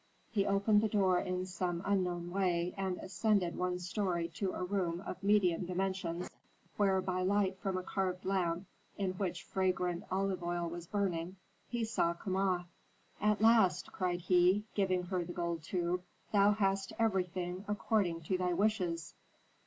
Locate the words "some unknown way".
1.45-2.73